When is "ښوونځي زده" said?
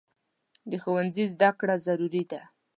0.81-1.49